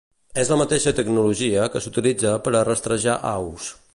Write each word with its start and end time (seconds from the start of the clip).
És 0.43 0.47
la 0.51 0.55
mateixa 0.61 0.93
tecnologia 0.99 1.69
que 1.75 1.83
s'utilitza 1.87 2.33
per 2.47 2.57
a 2.61 2.65
rastrejar 2.71 3.21
aus. 3.37 3.73